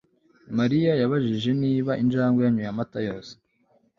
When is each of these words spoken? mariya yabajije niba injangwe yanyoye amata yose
mariya 0.57 0.91
yabajije 1.01 1.49
niba 1.63 1.91
injangwe 2.03 2.41
yanyoye 2.45 2.69
amata 2.73 2.99
yose 3.07 3.31